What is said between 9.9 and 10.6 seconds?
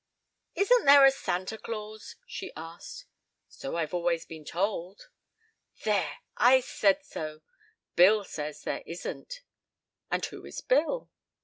"And who is